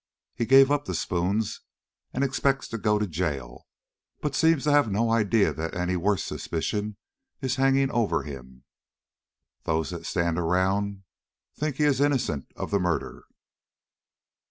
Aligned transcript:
He 0.33 0.47
gave 0.47 0.71
up 0.71 0.85
the 0.85 0.95
spoons 0.95 1.61
and 2.11 2.23
expects 2.23 2.67
to 2.69 2.79
go 2.79 2.97
to 2.97 3.05
jail, 3.05 3.67
but 4.19 4.33
seems 4.33 4.63
to 4.63 4.71
have 4.71 4.89
no 4.89 5.11
idea 5.11 5.53
that 5.53 5.75
any 5.75 5.95
worse 5.95 6.23
suspicion 6.23 6.97
is 7.39 7.57
hanging 7.57 7.91
over 7.91 8.23
him. 8.23 8.63
Those 9.65 9.91
that 9.91 10.07
stand 10.07 10.39
around 10.39 11.03
think 11.55 11.75
he 11.75 11.83
is 11.83 12.01
innocent 12.01 12.47
of 12.55 12.71
the 12.71 12.79
murder." 12.79 13.25